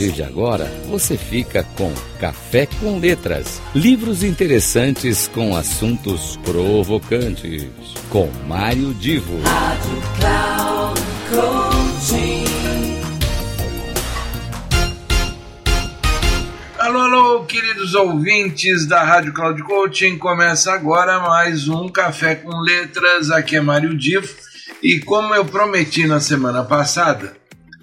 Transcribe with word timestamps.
partir 0.00 0.12
de 0.12 0.22
agora, 0.22 0.64
você 0.88 1.16
fica 1.16 1.62
com 1.76 1.92
Café 2.18 2.66
com 2.80 2.98
Letras. 2.98 3.60
Livros 3.74 4.22
interessantes 4.22 5.28
com 5.28 5.54
assuntos 5.54 6.38
provocantes. 6.38 7.68
Com 8.08 8.30
Mário 8.46 8.94
Divo. 8.94 9.38
Rádio 9.42 10.02
Cloud 10.18 11.00
Alô, 16.78 16.98
alô, 16.98 17.44
queridos 17.44 17.94
ouvintes 17.94 18.86
da 18.86 19.04
Rádio 19.04 19.34
Cloud 19.34 19.62
Coaching. 19.62 20.16
Começa 20.16 20.72
agora 20.72 21.20
mais 21.20 21.68
um 21.68 21.88
Café 21.88 22.36
com 22.36 22.58
Letras. 22.60 23.30
Aqui 23.30 23.56
é 23.56 23.60
Mário 23.60 23.94
Divo. 23.96 24.34
E 24.82 24.98
como 24.98 25.34
eu 25.34 25.44
prometi 25.44 26.06
na 26.06 26.20
semana 26.20 26.64
passada, 26.64 27.36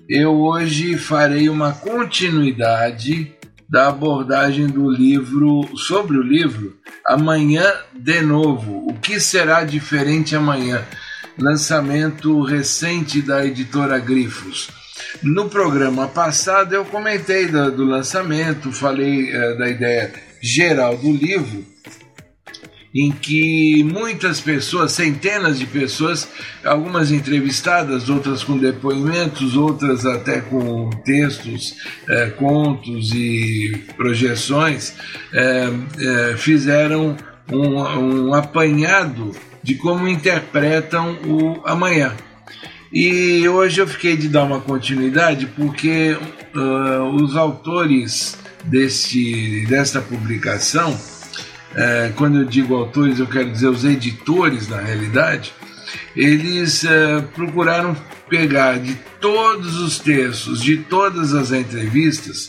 eu 0.10 0.40
hoje 0.40 0.98
farei 0.98 1.50
uma 1.50 1.74
continuidade 1.74 3.34
da 3.70 3.90
abordagem 3.90 4.68
do 4.68 4.90
livro, 4.90 5.68
sobre 5.76 6.18
o 6.18 6.22
livro 6.22 6.78
Amanhã 7.06 7.66
de 7.94 8.22
Novo. 8.22 8.88
O 8.88 8.94
que 8.94 9.20
será 9.20 9.66
diferente 9.66 10.36
amanhã? 10.36 10.86
Lançamento 11.38 12.42
recente 12.42 13.22
da 13.22 13.46
editora 13.46 14.00
Grifos. 14.00 14.70
No 15.22 15.50
programa 15.50 16.08
passado 16.08 16.74
eu 16.74 16.86
comentei 16.86 17.48
do, 17.48 17.70
do 17.72 17.84
lançamento, 17.84 18.72
falei 18.72 19.36
uh, 19.36 19.58
da 19.58 19.70
ideia 19.70 20.14
geral 20.42 20.98
do 20.98 21.12
livro 21.12 21.66
em 22.94 23.12
que 23.12 23.84
muitas 23.84 24.40
pessoas, 24.40 24.94
centenas 24.94 25.60
de 25.60 25.66
pessoas, 25.66 26.28
algumas 26.64 27.12
entrevistadas, 27.12 28.10
outras 28.10 28.44
com 28.44 28.58
depoimentos, 28.58 29.56
outras 29.56 30.06
até 30.06 30.42
com 30.42 30.90
textos, 31.06 31.76
eh, 32.10 32.28
contos 32.38 33.14
e 33.14 33.84
projeções, 33.96 34.96
eh, 35.34 35.70
eh, 36.00 36.36
fizeram 36.38 37.16
um, 37.52 38.28
um 38.30 38.34
apanhado 38.34 39.32
de 39.62 39.76
como 39.76 40.08
interpretam 40.08 41.18
o 41.26 41.62
amanhã. 41.66 42.16
E 42.92 43.48
hoje 43.50 43.82
eu 43.82 43.88
fiquei 43.88 44.16
de 44.16 44.30
dar 44.30 44.44
uma 44.44 44.62
continuidade 44.62 45.46
porque 45.46 46.18
uh, 46.56 47.16
os 47.22 47.36
autores 47.36 48.38
deste, 48.64 49.66
desta 49.68 50.00
publicação 50.00 50.98
é, 51.76 52.12
quando 52.16 52.40
eu 52.40 52.46
digo 52.46 52.76
autores, 52.76 53.20
eu 53.20 53.28
quero 53.28 53.52
dizer 53.52 53.68
os 53.68 53.86
editores, 53.86 54.68
na 54.68 54.78
realidade, 54.78 55.54
eles 56.16 56.84
é, 56.84 57.22
procuraram 57.22 57.96
pegar 58.30 58.80
de 58.80 58.96
todos 59.22 59.78
os 59.78 60.00
textos, 60.00 60.62
de 60.62 60.78
todas 60.78 61.34
as 61.34 61.52
entrevistas, 61.52 62.48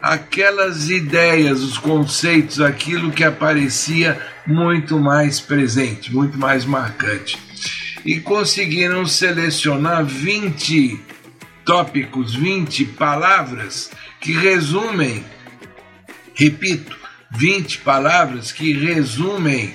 aquelas 0.00 0.90
ideias, 0.90 1.62
os 1.62 1.78
conceitos, 1.78 2.60
aquilo 2.60 3.10
que 3.10 3.24
aparecia 3.24 4.20
muito 4.46 4.98
mais 4.98 5.40
presente, 5.40 6.12
muito 6.12 6.38
mais 6.38 6.64
marcante. 6.64 7.38
E 8.04 8.18
conseguiram 8.18 9.04
selecionar 9.06 10.04
20 10.04 11.00
tópicos, 11.64 12.34
20 12.34 12.84
palavras 12.86 13.90
que 14.20 14.32
resumem, 14.32 15.24
repito, 16.34 16.99
20 17.32 17.78
palavras 17.78 18.52
que 18.52 18.72
resumem 18.72 19.74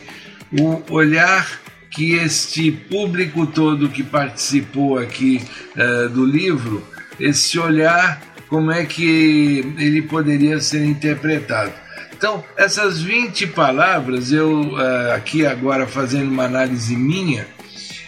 o 0.51 0.81
olhar 0.93 1.61
que 1.89 2.13
este 2.13 2.71
público 2.71 3.47
todo 3.47 3.89
que 3.89 4.03
participou 4.03 4.97
aqui 4.97 5.41
uh, 5.75 6.09
do 6.09 6.25
livro, 6.25 6.85
esse 7.19 7.57
olhar, 7.57 8.21
como 8.49 8.69
é 8.69 8.85
que 8.85 9.73
ele 9.77 10.01
poderia 10.01 10.59
ser 10.59 10.83
interpretado. 10.83 11.71
Então, 12.11 12.43
essas 12.57 13.01
20 13.01 13.47
palavras, 13.47 14.31
eu 14.31 14.73
uh, 14.73 15.13
aqui 15.15 15.45
agora 15.45 15.87
fazendo 15.87 16.29
uma 16.29 16.43
análise 16.43 16.95
minha, 16.95 17.47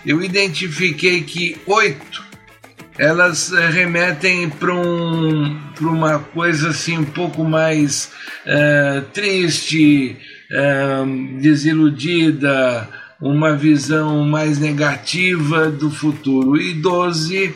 eu 0.06 0.22
identifiquei 0.22 1.24
que 1.24 1.58
oito 1.66 2.27
elas 2.98 3.52
eh, 3.54 3.70
remetem 3.70 4.50
para 4.50 4.74
um, 4.74 5.60
uma 5.82 6.20
coisa 6.20 6.70
assim 6.70 6.98
um 6.98 7.06
pouco 7.06 7.44
mais 7.44 8.12
uh, 8.46 9.02
triste, 9.14 10.18
uh, 10.52 11.40
desiludida, 11.40 12.90
uma 13.22 13.56
visão 13.56 14.24
mais 14.24 14.58
negativa 14.60 15.70
do 15.70 15.92
futuro. 15.92 16.60
E 16.60 16.74
12 16.74 17.54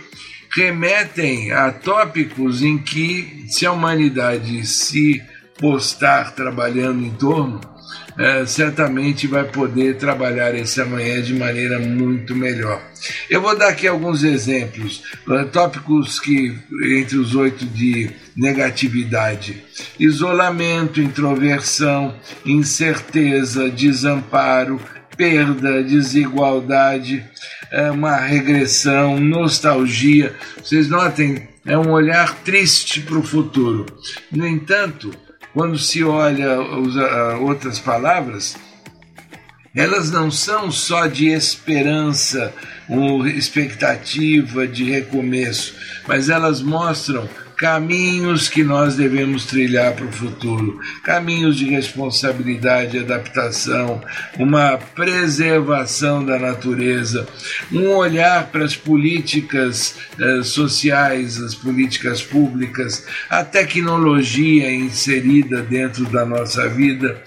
remetem 0.56 1.52
a 1.52 1.72
tópicos 1.72 2.62
em 2.62 2.78
que, 2.78 3.46
se 3.48 3.66
a 3.66 3.72
humanidade 3.72 4.66
se 4.66 5.22
postar 5.58 6.32
trabalhando 6.32 7.04
em 7.06 7.12
torno, 7.12 7.62
é, 8.18 8.46
certamente 8.46 9.28
vai 9.28 9.44
poder 9.44 9.98
trabalhar 9.98 10.54
esse 10.56 10.82
amanhã 10.82 11.22
de 11.22 11.34
maneira 11.34 11.80
muito 11.80 12.36
melhor. 12.36 12.82
Eu 13.30 13.42
vou 13.42 13.58
dar 13.58 13.70
aqui 13.70 13.88
alguns 13.88 14.24
exemplos, 14.24 15.04
uh, 15.28 15.46
tópicos 15.48 16.20
que 16.20 16.56
entre 16.96 17.18
os 17.18 17.34
oito 17.36 17.66
de 17.66 18.10
negatividade: 18.36 19.64
isolamento, 20.00 21.02
introversão, 21.02 22.16
incerteza, 22.46 23.70
desamparo, 23.70 24.80
perda, 25.18 25.84
desigualdade, 25.84 27.24
é, 27.72 27.92
uma 27.92 28.18
regressão, 28.18 29.20
nostalgia. 29.20 30.36
Vocês 30.58 30.88
notem, 30.88 31.48
é 31.66 31.78
um 31.78 31.92
olhar 31.92 32.36
triste 32.44 33.02
para 33.02 33.18
o 33.18 33.24
futuro. 33.24 33.86
No 34.32 34.48
entanto, 34.48 35.12
quando 35.54 35.78
se 35.78 36.04
olha 36.04 36.60
outras 37.40 37.80
palavras, 37.80 38.56
elas 39.76 40.12
não 40.12 40.30
são 40.30 40.72
só 40.72 41.08
de 41.08 41.28
esperança 41.28 42.54
ou 42.90 43.26
expectativa 43.28 44.68
de 44.68 44.84
recomeço, 44.84 45.76
mas 46.08 46.30
elas 46.30 46.62
mostram 46.62 47.28
caminhos 47.62 48.50
que 48.50 48.64
nós 48.64 48.96
devemos 48.96 49.46
trilhar 49.46 49.94
para 49.94 50.08
o 50.08 50.12
futuro, 50.12 50.80
caminhos 51.04 51.58
de 51.58 51.70
responsabilidade, 51.70 52.98
adaptação, 52.98 54.02
uma 54.40 54.80
preservação 54.96 56.26
da 56.26 56.40
natureza, 56.40 57.28
um 57.72 57.90
olhar 57.90 58.48
para 58.48 58.66
as 58.66 58.76
políticas 58.76 59.96
eh, 60.20 60.42
sociais, 60.42 61.40
as 61.40 61.54
políticas 61.54 62.24
públicas, 62.24 63.06
a 63.30 63.44
tecnologia 63.44 64.74
inserida 64.74 65.62
dentro 65.62 66.06
da 66.06 66.26
nossa 66.26 66.68
vida. 66.68 67.22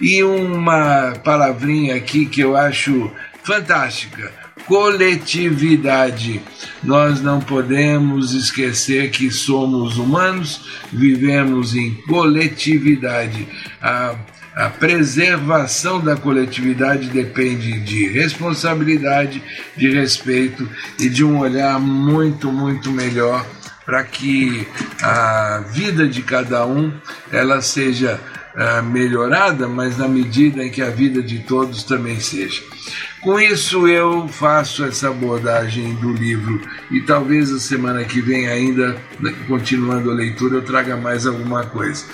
E 0.00 0.22
uma 0.22 1.14
palavrinha 1.24 1.96
aqui 1.96 2.26
que 2.26 2.40
eu 2.40 2.56
acho 2.56 3.10
fantástica 3.42 4.39
coletividade. 4.66 6.40
Nós 6.82 7.20
não 7.20 7.40
podemos 7.40 8.32
esquecer 8.32 9.10
que 9.10 9.30
somos 9.30 9.98
humanos, 9.98 10.68
vivemos 10.92 11.74
em 11.74 11.94
coletividade. 12.08 13.46
A, 13.82 14.14
a 14.54 14.68
preservação 14.68 16.00
da 16.00 16.16
coletividade 16.16 17.08
depende 17.08 17.80
de 17.80 18.08
responsabilidade, 18.08 19.42
de 19.76 19.90
respeito 19.90 20.68
e 20.98 21.08
de 21.08 21.24
um 21.24 21.38
olhar 21.38 21.78
muito, 21.78 22.50
muito 22.52 22.90
melhor 22.90 23.46
para 23.84 24.04
que 24.04 24.68
a 25.02 25.64
vida 25.72 26.06
de 26.06 26.22
cada 26.22 26.64
um 26.64 26.92
ela 27.32 27.60
seja 27.60 28.20
melhorada, 28.82 29.66
mas 29.66 29.96
na 29.96 30.06
medida 30.06 30.64
em 30.64 30.70
que 30.70 30.82
a 30.82 30.90
vida 30.90 31.22
de 31.22 31.38
todos 31.40 31.82
também 31.82 32.20
seja. 32.20 32.62
Com 33.20 33.38
isso 33.38 33.86
eu 33.88 34.28
faço 34.28 34.84
essa 34.84 35.08
abordagem 35.08 35.94
do 35.94 36.12
livro 36.12 36.60
e 36.90 37.00
talvez 37.00 37.52
a 37.52 37.58
semana 37.58 38.04
que 38.04 38.20
vem 38.20 38.48
ainda, 38.48 38.96
continuando 39.46 40.10
a 40.10 40.14
leitura, 40.14 40.56
eu 40.56 40.62
traga 40.62 40.96
mais 40.96 41.26
alguma 41.26 41.64
coisa. 41.64 42.04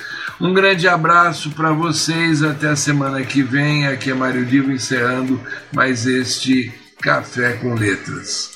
Um 0.41 0.53
grande 0.53 0.87
abraço 0.87 1.51
para 1.53 1.73
vocês, 1.73 2.43
até 2.43 2.69
a 2.69 2.77
semana 2.77 3.23
que 3.23 3.43
vem. 3.43 3.87
Aqui 3.87 4.11
é 4.11 4.15
Mário 4.15 4.45
Divo 4.45 4.71
encerrando 4.71 5.41
mais 5.73 6.07
este 6.07 6.73
Café 7.01 7.55
com 7.55 7.75
Letras. 7.75 8.56